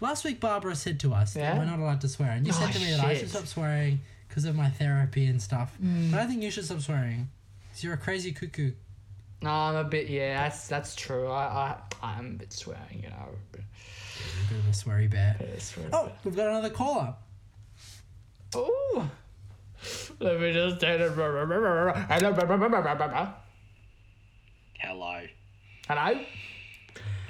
[0.00, 2.30] Last week, Barbara said to us that we're not allowed to swear.
[2.32, 5.26] And you Oh, said to me that I should stop swearing because of my therapy
[5.26, 5.76] and stuff.
[5.82, 6.10] Mm.
[6.10, 7.28] But I think you should stop swearing.
[7.72, 8.72] 'Cause you're a crazy cuckoo.
[9.44, 10.08] No, I'm a bit.
[10.08, 11.26] Yeah, that's that's true.
[11.28, 13.28] I I I'm a bit swearing, you know.
[13.52, 15.36] You're a bit of a sweary bear.
[15.38, 17.14] Yeah, swear- Oh, we've got another caller.
[18.54, 19.10] Oh,
[20.18, 21.12] Let me just take it.
[21.12, 21.92] Hello.
[24.78, 25.20] Hello.
[25.88, 26.24] Hello.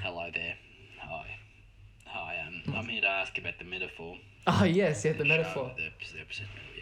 [0.02, 0.54] Hello there.
[1.02, 1.26] Hi.
[2.06, 4.16] Hi, um, I'm here to ask about the metaphor.
[4.46, 5.72] Oh yes, yeah, the show, metaphor.
[5.76, 6.73] The episode, episode, the metaphor.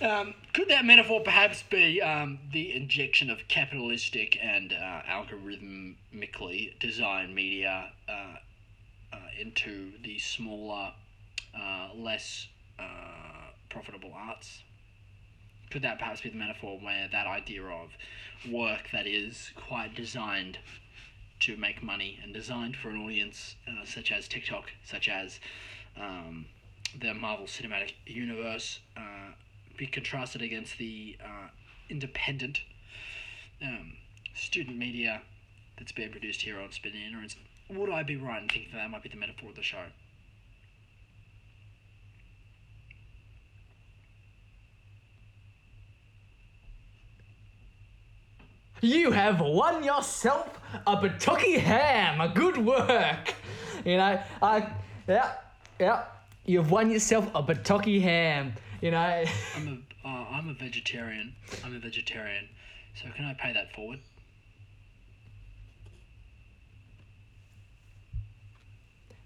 [0.00, 7.34] Um, could that metaphor perhaps be um, the injection of capitalistic and uh, algorithmically designed
[7.34, 8.36] media uh,
[9.12, 10.92] uh, into the smaller,
[11.60, 12.46] uh, less
[12.78, 14.62] uh, profitable arts?
[15.70, 17.90] Could that perhaps be the metaphor where that idea of
[18.48, 20.58] work that is quite designed
[21.40, 25.40] to make money and designed for an audience uh, such as TikTok, such as
[26.00, 26.46] um,
[27.00, 28.78] the Marvel Cinematic Universe,
[29.78, 31.48] be contrasted against the uh,
[31.88, 32.60] independent
[33.62, 33.92] um,
[34.34, 35.22] student media
[35.78, 37.36] that's being produced here on Spin Ignorance.
[37.70, 39.84] Would I be right in thinking that, that might be the metaphor of the show?
[48.80, 52.32] You have won yourself a Bertocchi ham.
[52.32, 53.34] Good work.
[53.84, 54.68] You know, I,
[55.08, 55.32] yeah,
[55.80, 56.04] yeah.
[56.48, 58.54] You've won yourself a Bertocchi ham.
[58.80, 61.34] You know, I'm a, uh, I'm a vegetarian.
[61.62, 62.48] I'm a vegetarian.
[62.94, 64.00] So can I pay that forward?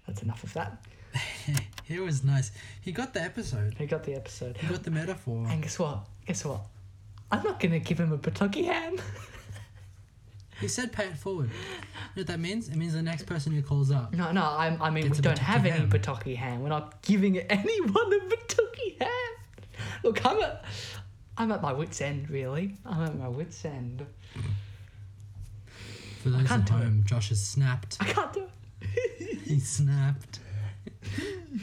[0.05, 0.85] that's enough of that.
[1.85, 2.51] He was nice.
[2.81, 3.75] He got the episode.
[3.77, 4.57] He got the episode.
[4.57, 5.45] He got the metaphor.
[5.49, 5.99] And guess what?
[6.25, 6.61] Guess what?
[7.29, 8.95] I'm not gonna give him a Bertocchi ham.
[10.63, 11.49] He said pay it forward.
[11.49, 12.69] You know what that means?
[12.69, 14.13] It means the next person who calls up.
[14.13, 15.89] No, no, I, I mean, we don't have any ham.
[15.89, 16.63] Bertocchi ham.
[16.63, 19.79] We're not giving anyone a Bertocchi ham.
[20.03, 20.63] Look, I'm at,
[21.37, 22.77] I'm at my wit's end, really.
[22.85, 24.05] I'm at my wit's end.
[26.21, 27.03] For those can't at do it.
[27.03, 27.97] Josh has snapped.
[27.99, 29.39] I can't do it.
[29.43, 30.39] He snapped.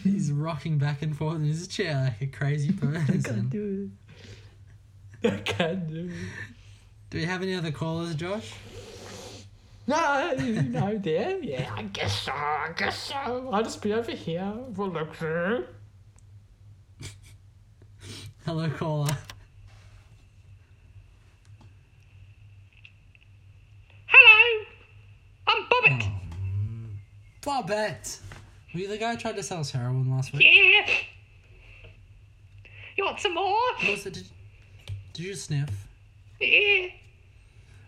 [0.05, 3.23] He's rocking back and forth in his chair like a crazy person.
[3.25, 3.91] I can't do
[5.23, 5.33] it.
[5.33, 6.17] I can't do it.
[7.09, 8.53] Do we have any other callers, Josh?
[9.87, 11.39] No, no, there.
[11.43, 12.33] Yeah, I guess so.
[12.33, 13.51] I guess so.
[13.53, 15.65] I'll just be over here for the crew.
[18.45, 19.17] Hello, caller.
[24.07, 24.65] Hello,
[25.49, 26.03] I'm Bobbit.
[27.47, 27.67] Oh, mm.
[27.67, 28.21] Bobette!
[28.73, 30.47] Were you the guy who tried to sell us heroin last week?
[30.47, 30.87] Yeah.
[32.97, 33.45] You want some more?
[33.45, 34.15] What was it?
[34.15, 34.27] Did,
[35.15, 35.71] did you sniff?
[36.41, 36.89] Yeah.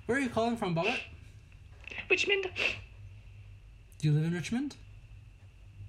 [0.06, 0.98] Where are you calling from, Bobette?
[2.12, 2.46] Richmond.
[3.98, 4.76] Do you live in Richmond?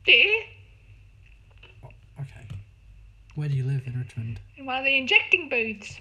[0.08, 0.24] Yeah.
[2.18, 2.48] Okay.
[3.36, 4.40] Where do you live in Richmond?
[4.56, 6.00] In one of the injecting booths.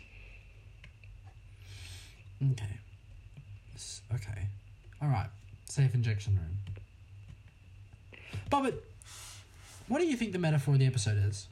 [2.52, 2.78] Okay.
[4.14, 4.46] Okay.
[5.02, 5.26] Alright.
[5.68, 8.20] Safe injection room.
[8.48, 8.74] Bobbit,
[9.88, 11.48] what do you think the metaphor of the episode is?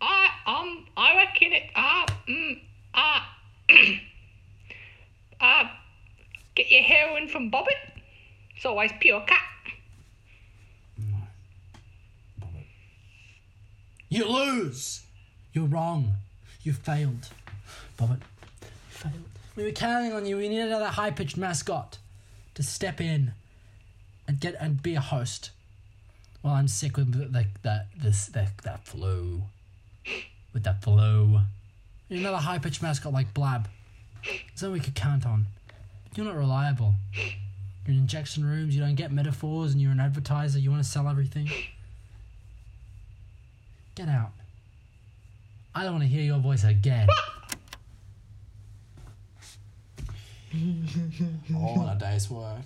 [0.00, 2.60] I um I reckon it uh mm
[2.92, 3.20] uh
[5.40, 5.68] uh
[6.58, 7.78] get your heroin from Bobbit.
[8.56, 9.38] It's always pure cut.
[14.08, 15.02] You lose!
[15.52, 16.14] You're wrong.
[16.62, 17.28] You failed.
[17.98, 18.20] Bobbit,
[18.62, 19.14] you failed.
[19.54, 20.36] We were counting on you.
[20.36, 21.98] We needed another high pitched mascot
[22.54, 23.32] to step in
[24.26, 25.50] and get and be a host.
[26.42, 29.42] Well, I'm sick with the, that this that that flu.
[30.52, 31.40] With that flu.
[32.10, 33.68] Another high pitched mascot like Blab.
[34.54, 35.46] Something we could count on.
[36.18, 36.94] You're not reliable.
[37.14, 40.90] You're in injection rooms, you don't get metaphors, and you're an advertiser, you want to
[40.90, 41.48] sell everything.
[43.94, 44.32] Get out.
[45.76, 47.06] I don't want to hear your voice again.
[51.54, 52.64] All in a day's work.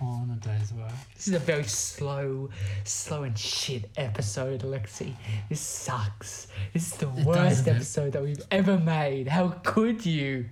[0.00, 0.92] All in a day's work.
[1.14, 2.48] This is a very slow,
[2.84, 5.12] slow and shit episode, Alexi.
[5.50, 6.46] This sucks.
[6.72, 9.28] This is the a worst episode that we've ever made.
[9.28, 10.46] How could you?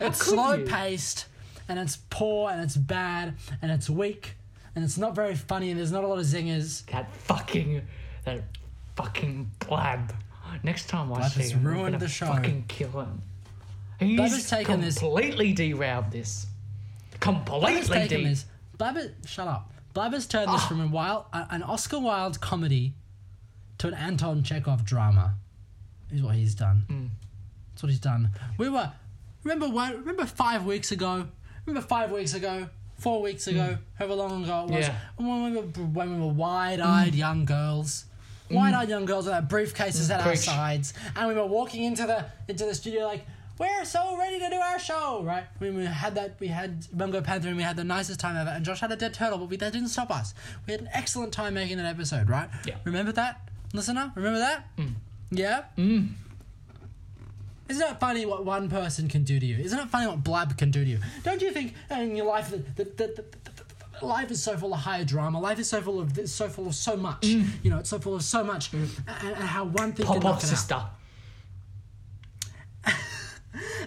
[0.00, 0.64] It's slow you?
[0.64, 1.26] paced,
[1.68, 4.36] and it's poor, and it's bad, and it's weak,
[4.74, 6.84] and it's not very funny, and there's not a lot of zingers.
[6.86, 7.82] That fucking,
[8.24, 8.44] that
[8.96, 10.14] fucking blab.
[10.62, 12.26] Next time I Blab see has him, I'm gonna the show.
[12.26, 13.22] Fucking kill him.
[13.98, 16.46] Blab He's has taken this- completely derailed this.
[17.20, 17.44] Blabber's
[17.88, 18.44] Completely taken de- this.
[18.78, 19.72] Blabber, shut up.
[19.92, 20.68] Blab has turned this ah.
[20.68, 22.94] from a wild, an Oscar Wilde comedy
[23.78, 25.34] to an Anton Chekhov drama.
[26.12, 26.84] Is what he's done.
[26.86, 27.06] Hmm.
[27.72, 28.30] That's what he's done.
[28.56, 28.90] We were,
[29.48, 29.98] remember what?
[29.98, 31.26] Remember five weeks ago?
[31.64, 32.68] Remember five weeks ago?
[32.98, 33.66] Four weeks ago?
[33.66, 33.82] Hmm.
[33.94, 34.88] However long ago it was.
[34.88, 34.96] Yeah.
[35.16, 37.18] When we were, when we were wide-eyed hmm.
[37.18, 38.04] young girls.
[38.48, 38.56] Hmm.
[38.56, 42.26] Wide-eyed young girls with our briefcases at our sides, and we were walking into the
[42.48, 43.26] into the studio like,
[43.58, 45.44] we're so ready to do our show, right?
[45.58, 48.50] When we had that, we had Bungo Panther, and we had the nicest time ever.
[48.50, 50.32] And Josh had a dead turtle, but we, that didn't stop us.
[50.66, 52.48] We had an excellent time making that episode, right?
[52.66, 52.76] Yeah.
[52.84, 54.12] Remember that, listener?
[54.14, 54.68] Remember that?
[55.30, 55.64] Yeah.
[55.76, 56.12] Mm.
[57.68, 59.58] Isn't it funny what one person can do to you?
[59.58, 60.98] Isn't it funny what Blab can do to you?
[61.22, 63.36] Don't you think uh, in your life that, that,
[64.02, 65.38] life is so full of high drama?
[65.38, 67.26] Life is so full of so full of so much.
[67.26, 70.36] You know, it's so full of so much, and, and how one thing can Pop
[70.36, 70.82] off, sister.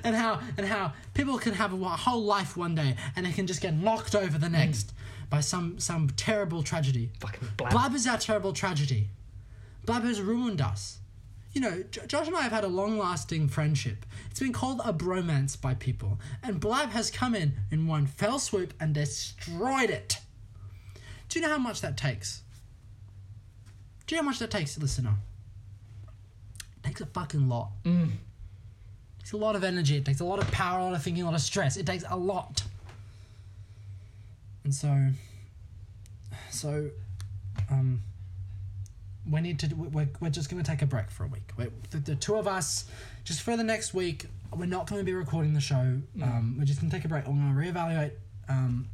[0.03, 3.47] and how and how people can have a whole life one day and they can
[3.47, 4.93] just get knocked over the next
[5.29, 7.09] by some some terrible tragedy.
[7.19, 7.71] Fucking blab.
[7.71, 9.07] Blab is our terrible tragedy.
[9.85, 10.99] Blab has ruined us.
[11.53, 14.05] You know, J- Josh and I have had a long-lasting friendship.
[14.29, 18.39] It's been called a bromance by people, and Blab has come in in one fell
[18.39, 20.19] swoop and destroyed it.
[21.27, 22.41] Do you know how much that takes?
[24.07, 25.15] Do you know how much that takes, listener?
[26.77, 27.69] It takes a fucking lot.
[27.85, 28.09] It
[29.19, 29.97] takes a lot of energy.
[29.97, 31.77] It takes a lot of power, a lot of thinking, a lot of stress.
[31.77, 32.63] It takes a lot.
[34.63, 35.07] And so,
[36.49, 36.89] so,
[37.69, 38.01] um,
[39.31, 39.73] we need to.
[39.75, 41.51] We're, we're just going to take a break for a week.
[41.57, 42.85] We're, the, the two of us,
[43.23, 44.25] just for the next week,
[44.55, 45.97] we're not going to be recording the show.
[46.23, 47.25] Um, we're just going to take a break.
[47.27, 48.11] We're going to reevaluate
[48.49, 48.89] um,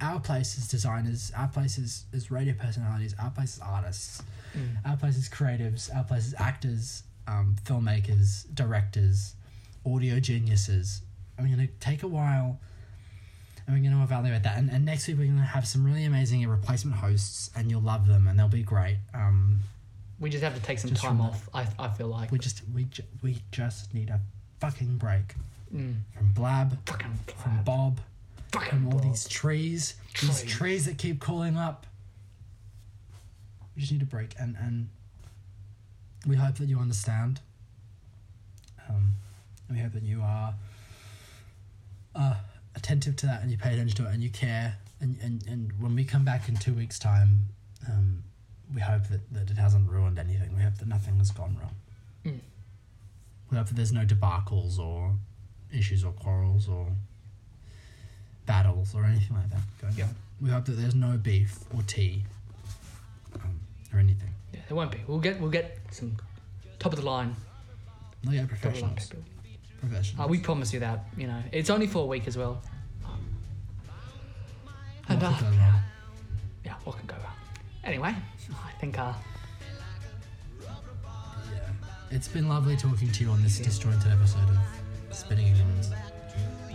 [0.00, 4.22] our place as designers, our place as, as radio personalities, our place as artists,
[4.86, 9.34] our place as creatives, our place as actors, um, filmmakers, directors,
[9.84, 11.02] audio geniuses.
[11.38, 12.60] We're going to take a while
[13.68, 14.56] and we're going to evaluate that.
[14.56, 17.82] And, and next week, we're going to have some really amazing replacement hosts, and you'll
[17.82, 18.96] love them, and they'll be great.
[19.12, 19.58] Um,
[20.18, 21.48] We just have to take some time off.
[21.52, 22.32] I, I feel like.
[22.32, 24.20] we just we ju- we just need a
[24.60, 25.34] fucking break.
[25.70, 26.02] from
[26.34, 28.00] Blab, Fucking from Bob,
[28.52, 29.02] fucking from all Bob.
[29.02, 30.50] these trees, these Trees.
[30.56, 31.86] trees that keep calling up.
[33.76, 34.88] We just need a break, and and
[36.26, 37.40] we hope that you understand.
[38.88, 39.12] Um,
[39.70, 40.54] we hope that you are
[42.14, 42.34] uh,
[42.78, 44.76] attentive to that, and you pay attention to it, and you care.
[45.00, 47.48] And and, and when we come back in two weeks' time,
[47.88, 48.22] um,
[48.74, 50.56] we hope that, that it hasn't ruined anything.
[50.56, 51.74] We hope that nothing has gone wrong.
[53.50, 55.14] We hope that there's no debacles or
[55.72, 56.86] issues or quarrels or
[58.44, 60.04] battles or anything like that going Yeah.
[60.04, 60.16] on.
[60.42, 62.24] We hope that there's no beef or tea
[63.36, 63.58] um,
[63.92, 64.28] or anything.
[64.52, 64.98] Yeah, there won't be.
[65.06, 66.16] We'll get we'll get some
[66.78, 67.34] top of the line,
[68.22, 69.12] No, yeah, top of the line professionals.
[69.80, 69.88] People.
[69.88, 70.24] Professionals.
[70.24, 71.04] Uh, we promise you that.
[71.16, 72.60] You know, it's only for a week as well.
[75.08, 75.80] And What uh, wrong?
[76.64, 77.32] yeah, what can go wrong?
[77.84, 79.12] Anyway, I think uh,
[80.62, 80.70] Yeah.
[82.10, 85.90] It's been lovely talking to you on this disjointed episode of Spinning Ignorance.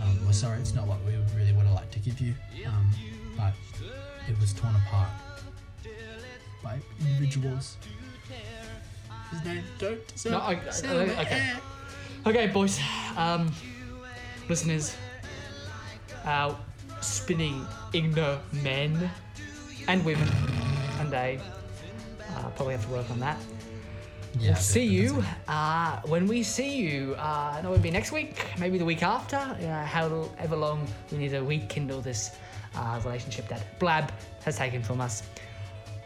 [0.00, 2.34] Um, we're sorry it's not what we really would have liked to give you,
[2.66, 2.90] um,
[3.36, 3.52] but
[4.28, 5.08] it was torn apart
[6.62, 7.76] by individuals
[9.30, 10.62] whose name don't No, I- I- on
[11.06, 11.52] the okay.
[12.26, 12.80] Okay, boys,
[13.18, 13.52] um,
[14.48, 14.96] listeners,
[16.24, 16.56] our
[17.02, 19.10] spinning igno men
[19.88, 20.26] and women,
[21.00, 21.38] and they
[22.30, 23.36] uh, probably have to work on that.
[24.40, 27.14] Yeah, we'll see you uh, when we see you.
[27.16, 29.36] Uh, no, it'll be next week, maybe the week after.
[29.60, 32.30] Know, however long we need to rekindle this
[32.74, 34.10] uh, relationship that Blab
[34.46, 35.24] has taken from us.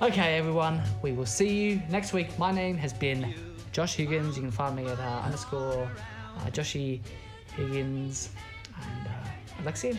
[0.03, 2.37] Okay, everyone, we will see you next week.
[2.41, 3.48] My name has been
[3.79, 4.35] Josh Higgins.
[4.35, 5.89] You can find me at uh, underscore
[6.39, 6.99] uh, Joshy
[7.55, 8.31] Higgins
[8.75, 9.97] and uh, Alexia.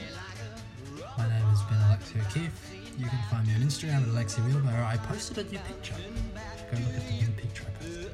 [1.18, 2.74] My name has been Alexia O'Keefe.
[2.98, 4.86] You can find me on Instagram at Alexia Wheelbarrow.
[4.86, 5.96] I posted a new picture.
[5.96, 8.12] Go look at the new picture I posted.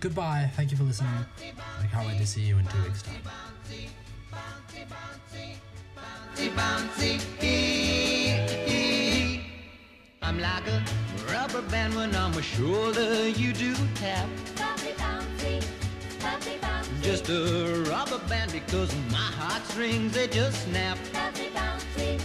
[0.00, 0.50] Goodbye.
[0.56, 1.24] Thank you for listening.
[1.80, 3.22] I can't wait to see you in two weeks' time.
[4.32, 5.62] bouncy,
[6.50, 7.20] bouncy.
[10.22, 10.82] I'm like a
[11.32, 14.28] rubber band when on my shoulder you do tap.
[14.56, 15.62] Bouncy, bouncy,
[17.02, 20.98] Just a rubber band because my heartstrings they just snap.
[21.12, 22.20] bouncy, bouncy.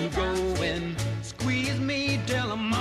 [0.00, 0.30] You go
[0.62, 2.73] and squeeze me till I'm